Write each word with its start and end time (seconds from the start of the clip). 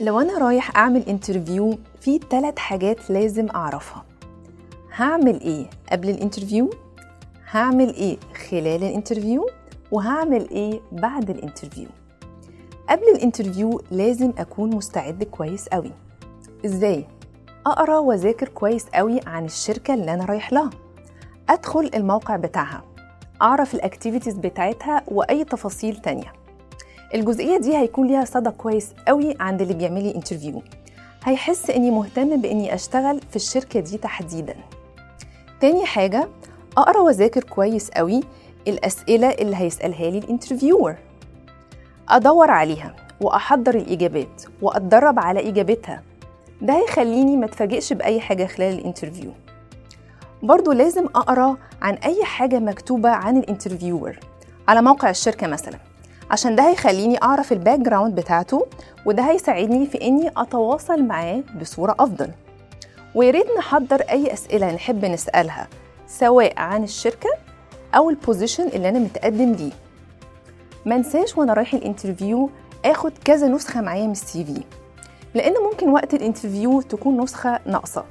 لو 0.00 0.20
أنا 0.20 0.38
رايح 0.38 0.76
أعمل 0.76 1.02
interview 1.08 1.78
في 2.00 2.20
ثلاث 2.30 2.58
حاجات 2.58 3.10
لازم 3.10 3.48
أعرفها. 3.54 4.04
هعمل 4.96 5.40
إيه 5.40 5.70
قبل 5.92 6.08
ال 6.10 6.16
interview 6.16 6.70
هعمل 7.50 7.94
إيه 7.94 8.16
خلال 8.50 8.84
ال 8.84 8.91
interview 8.91 9.50
وهعمل 9.92 10.50
إيه 10.50 10.80
بعد 10.92 11.30
ال 11.30 11.36
interview 11.36 11.88
قبل 12.88 13.02
ال 13.14 13.21
interview 13.21 13.82
لازم 13.90 14.32
أكون 14.38 14.76
مستعد 14.76 15.24
كويس 15.24 15.68
قوي 15.68 15.92
إزاي؟ 16.66 17.06
أقرأ 17.66 17.98
وأذاكر 17.98 18.48
كويس 18.48 18.86
قوي 18.94 19.20
عن 19.26 19.44
الشركة 19.44 19.94
اللي 19.94 20.14
أنا 20.14 20.24
رايح 20.24 20.52
لها. 20.52 20.70
أدخل 21.48 21.90
الموقع 21.94 22.36
بتاعها. 22.36 22.82
أعرف 23.42 23.74
ال 23.74 23.80
activities 23.80 24.34
بتاعتها 24.34 25.02
وأي 25.08 25.44
تفاصيل 25.44 25.96
تانية. 25.96 26.32
الجزئية 27.14 27.58
دي 27.58 27.76
هيكون 27.76 28.06
ليها 28.06 28.24
صدى 28.24 28.50
كويس 28.50 28.92
قوي 29.08 29.34
عند 29.40 29.62
اللي 29.62 29.74
بيعمل 29.74 30.02
لي 30.02 30.14
interview 30.14 30.62
هيحس 31.24 31.70
إني 31.70 31.90
مهتم 31.90 32.40
بإني 32.40 32.74
أشتغل 32.74 33.20
في 33.30 33.36
الشركة 33.36 33.80
دي 33.80 33.98
تحديدا. 33.98 34.56
تاني 35.60 35.86
حاجة 35.86 36.28
أقرأ 36.76 37.00
وأذاكر 37.00 37.44
كويس 37.44 37.90
قوي 37.90 38.20
الأسئلة 38.68 39.30
اللي 39.30 39.56
هيسألها 39.56 40.10
لي 40.10 40.18
ال 40.18 40.24
interviewer 40.24 40.94
أدور 42.08 42.50
عليها 42.50 42.94
وأحضر 43.20 43.74
الإجابات 43.74 44.42
وأتدرب 44.62 45.18
على 45.18 45.48
إجابتها. 45.48 46.02
ده 46.62 46.74
هيخليني 46.74 47.36
ما 47.36 47.46
اتفاجئش 47.46 47.92
بأي 47.92 48.20
حاجة 48.20 48.46
خلال 48.46 48.78
ال 48.78 48.83
interview 48.83 49.30
برضو 50.42 50.72
لازم 50.72 51.06
أقرأ 51.06 51.56
عن 51.82 51.94
أي 51.94 52.24
حاجة 52.24 52.58
مكتوبة 52.58 53.08
عن 53.10 53.36
ال 53.36 53.43
interviewer 53.43 54.18
على 54.68 54.82
موقع 54.82 55.10
الشركة 55.10 55.46
مثلا. 55.46 55.78
عشان 56.30 56.56
ده 56.56 56.68
هيخليني 56.68 57.22
أعرف 57.22 57.52
ال 57.52 57.78
background 57.78 58.14
بتاعته 58.14 58.66
وده 59.06 59.22
هيساعدني 59.22 59.86
في 59.86 60.02
إني 60.02 60.30
أتواصل 60.36 61.02
معاه 61.02 61.42
بصورة 61.60 61.96
أفضل. 61.98 62.30
ويا 63.14 63.30
ريت 63.30 63.46
نحضر 63.58 64.00
أي 64.00 64.32
أسئلة 64.32 64.72
نحب 64.74 65.04
نسألها 65.04 65.68
سواء 66.06 66.58
عن 66.60 66.84
الشركة 66.84 67.30
أو 67.94 68.10
ال 68.10 68.16
position 68.16 68.68
اللي 68.68 68.88
أنا 68.88 68.98
متقدم 68.98 69.52
ليه. 69.52 69.72
منساش 70.86 71.38
وأنا 71.38 71.52
رايح 71.52 71.74
ال 71.74 71.82
interview 71.82 72.50
آخد 72.84 73.12
كذا 73.24 73.48
نسخة 73.48 73.80
معايا 73.80 74.06
من 74.06 74.12
ال 74.12 74.44
CV 74.44 74.62
لأن 75.34 75.54
ممكن 75.70 75.88
وقت 75.88 76.14
ال 76.14 76.21
interview 76.21 76.80
تكون 76.80 77.20
نسخة 77.20 77.60
ناقصة 77.66 78.04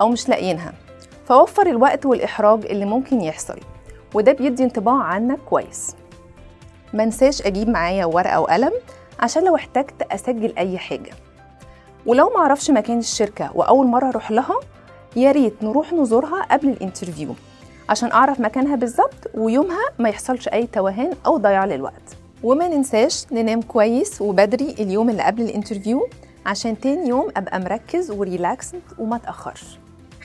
أو 0.00 0.08
مش 0.08 0.28
لاقيينها. 0.28 0.72
فوفر 1.28 1.66
الوقت 1.66 2.06
والإحراج 2.06 2.66
اللي 2.66 2.84
ممكن 2.84 3.20
يحصل 3.20 3.58
وده 4.14 4.32
بيدي 4.32 4.64
انطباع 4.64 4.94
عنك 5.02 5.38
كويس. 5.38 5.96
منساش 6.92 7.42
أجيب 7.42 7.68
معايا 7.68 8.04
ورقة 8.04 8.40
وقلم 8.40 8.72
عشان 9.20 9.44
لو 9.44 9.56
احتجت 9.56 10.02
أسجل 10.02 10.54
أي 10.58 10.78
حاجة. 10.78 11.10
ولو 12.06 12.30
معرفش 12.36 12.70
مكان 12.70 12.98
الشركة 12.98 13.50
وأول 13.54 13.86
مرة 13.86 14.08
أروح 14.08 14.30
لها 14.30 14.60
يا 15.16 15.32
ريت 15.32 15.62
نروح 15.62 15.92
نزورها 15.92 16.42
قبل 16.42 16.68
ال 16.68 16.75
interview 16.75 17.34
عشان 17.88 18.12
أعرف 18.12 18.40
مكانها 18.40 18.76
بالظبط 18.76 19.30
ويومها 19.34 19.84
ما 19.98 20.08
يحصلش 20.08 20.48
أي 20.48 20.66
توهان 20.66 21.12
أو 21.26 21.36
ضياع 21.36 21.64
للوقت. 21.64 22.16
وما 22.42 22.68
ننساش 22.68 23.26
ننام 23.32 23.62
كويس 23.62 24.22
وبدري 24.22 24.74
اليوم 24.78 25.10
اللي 25.10 25.22
قبل 25.22 25.42
ال 25.42 25.49
interview 25.49 26.08
عشان 26.46 26.80
تاني 26.80 27.08
يوم 27.08 27.28
أبقى 27.36 27.60
مركز 27.60 28.10
و 28.10 28.19
relaxed 28.19 28.80
وما 28.98 29.18
تأخرش 29.18 29.78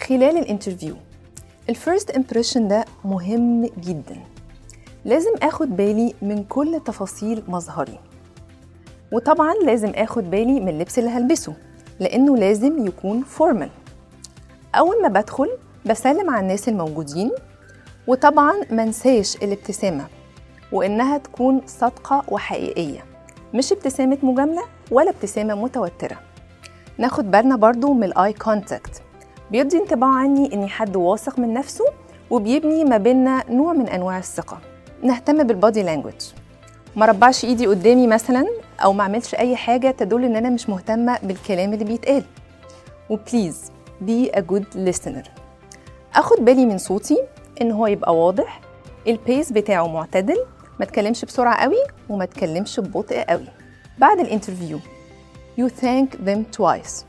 خلال 0.08 0.38
ال 0.38 0.43
interview. 0.43 0.96
ال 1.70 1.77
first 1.77 2.12
impression 2.12 2.68
ده 2.68 2.86
مهم 3.06 3.66
جداً. 3.66 4.16
لازم 5.06 5.32
آخد 5.44 5.78
بالي 5.78 6.14
من 6.22 6.44
كل 6.44 6.82
تفاصيل 6.86 7.44
مظهري. 7.48 8.00
وطبعا 9.12 9.54
لازم 9.54 9.92
آخد 9.96 10.32
بالي 10.32 10.60
من 10.60 10.70
اللبس 10.70 11.00
اللي 11.00 11.10
هلبسه 11.10 11.54
لأنه 12.00 12.38
لازم 12.38 12.88
يكون 12.88 13.22
formal 13.24 13.70
أول 14.76 15.02
ما 15.02 15.08
بدخل 15.08 15.50
بسلم 15.86 16.30
على 16.30 16.40
الناس 16.40 16.70
الموجودين 16.70 17.32
وطبعا 18.08 18.54
منساش 18.72 19.36
الابتسامة 19.36 20.06
وإنها 20.72 21.18
تكون 21.18 21.62
صادقة 21.68 22.24
وحقيقية. 22.28 23.04
مش 23.54 23.72
ابتسامة 23.72 24.18
مجاملة 24.24 24.64
ولا 24.92 25.10
ابتسامة 25.10 25.56
متوترة. 25.56 26.18
ناخد 26.98 27.32
بالنا 27.32 27.56
برضو 27.56 27.94
من 27.94 28.04
ال 28.04 28.34
eye 28.34 28.54
contact 28.54 29.02
بيدي 29.52 29.78
انطباع 29.78 30.10
عني 30.10 30.54
إني 30.54 30.68
حد 30.68 30.96
واثق 30.96 31.40
من 31.40 31.54
نفسه 31.54 31.86
وبيبني 32.30 32.84
ما 32.84 32.98
بيننا 32.98 33.44
نوع 33.50 33.74
من 33.74 33.88
أنواع 33.88 34.18
الثقة. 34.18 34.71
نهتم 35.04 35.44
بال 35.44 35.57
body 35.57 35.84
language 35.84 36.14
ما 36.96 37.06
ربعش 37.06 37.46
ايدي 37.46 37.68
قدامي 37.68 38.08
مثلا 38.08 38.48
أو 38.84 38.94
ما 38.94 39.02
اعملش 39.02 39.36
أي 39.36 39.56
حاجة 39.56 39.92
تدل 39.92 40.26
إن 40.26 40.36
أنا 40.36 40.50
مش 40.50 40.70
مهتمة 40.70 41.18
بالكلام 41.24 41.74
اللي 41.74 41.86
بيتقال. 41.86 42.24
و 43.10 43.19
please 43.19 43.72
be 44.02 44.32
a 44.34 44.40
good 44.40 44.66
listener. 44.76 45.30
أخد 46.16 46.46
بالي 46.46 46.66
من 46.66 46.78
صوتي 46.78 47.18
إن 47.62 47.72
هو 47.72 47.88
يبقى 47.88 48.16
واضح. 48.16 48.62
ال 49.08 49.17
pace 49.17 49.52
بتاعه 49.52 49.88
معتدل. 49.88 50.38
ما 50.80 50.86
تكلمش 50.86 51.26
بسرعة 51.26 51.56
قوي 51.64 51.84
وما 52.10 52.26
تكلمش 52.26 52.80
ببطء 52.80 53.20
قوي. 53.22 53.48
بعد 54.00 54.20
ال 54.20 54.26
interview 54.26 54.80
you 55.60 55.70
thank 55.82 56.16
them 56.28 56.60
twice. 56.60 57.06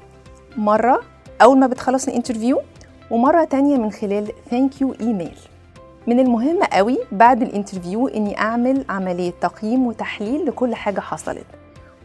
مرة 0.57 1.01
أول 1.43 1.59
ما 1.59 1.67
بتخلص 1.67 2.09
ال 2.09 2.14
interview 2.14 2.63
ومرة 3.11 3.45
تانية 3.45 3.77
من 3.77 3.93
خلال 3.93 4.29
thank 4.51 4.83
you 4.83 5.01
email 5.01 5.39
من 6.07 6.21
المهم 6.21 6.63
قوي 6.63 6.99
بعد 7.13 7.43
ال 7.43 7.49
interview 7.49 8.09
إني 8.09 8.39
أعمل 8.39 8.85
عملية 8.89 9.33
تقييم 9.41 9.87
وتحليل 9.87 10.47
لكل 10.47 10.75
حاجة 10.75 11.01
حصلت 11.01 11.47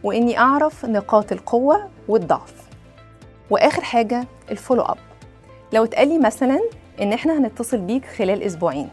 وإني 0.04 0.38
أعرف 0.38 0.84
نقاط 0.84 1.32
القوة 1.32 1.88
والضعف. 2.08 2.54
وآخر 3.50 3.82
حاجة 3.82 4.24
ال 4.50 4.55
follow 4.55 4.82
up 4.82 4.96
لو 5.72 5.84
اتقالي 5.84 6.18
مثلا 6.18 6.60
إن 7.00 7.12
إحنا 7.12 7.38
هنتصل 7.38 7.78
بيك 7.78 8.06
خلال 8.06 8.42
أسبوعين 8.42 8.88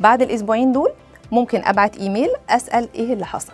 بعد 0.00 0.22
الأسبوعين 0.22 0.72
دول 0.72 0.90
ممكن 1.32 1.62
أبعت 1.64 1.96
إيميل 1.98 2.28
أسأل 2.48 2.88
إيه 2.94 3.12
اللي 3.12 3.26
حصل. 3.26 3.52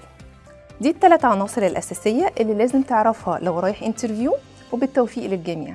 دي 0.80 0.90
الثلاث 0.90 1.24
عناصر 1.24 1.62
الأساسية 1.62 2.32
اللي 2.40 2.54
لازم 2.54 2.82
تعرفها 2.82 3.38
لو 3.38 3.58
رايح 3.58 3.82
انترفيو 3.82 4.34
وبالتوفيق 4.72 5.30
للجميع. 5.30 5.74